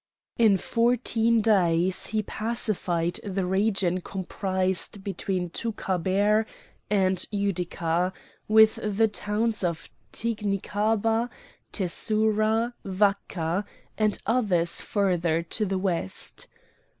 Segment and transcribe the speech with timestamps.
[0.39, 6.47] In fourteen days he pacified the region comprised between Thouccaber
[6.89, 8.11] and Utica,
[8.47, 11.29] with the towns of Tignicabah,
[11.71, 13.63] Tessourah, Vacca,
[13.95, 16.47] and others further to the west.